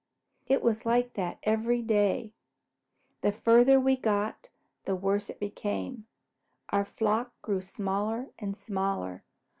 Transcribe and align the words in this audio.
It 0.47 0.63
was 0.63 0.83
like 0.83 1.13
that 1.13 1.37
every 1.43 1.83
day. 1.83 2.33
The 3.21 3.31
farther 3.31 3.79
we 3.79 3.95
got, 3.95 4.49
the 4.85 4.95
worse 4.95 5.29
it 5.29 5.39
became. 5.39 6.07
Our 6.69 6.85
flock 6.85 7.39
grew 7.43 7.61
smaller 7.61 8.31
and 8.39 8.57
smaller. 8.57 9.23